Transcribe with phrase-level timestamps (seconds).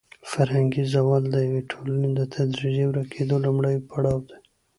[0.31, 4.37] فرهنګي زوال د یوې ټولنې د تدریجي ورکېدو لومړنی پړاو دی.